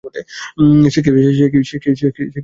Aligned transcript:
সে 0.93 0.99
কি 1.03 1.59
সুদর্শন? 1.61 2.27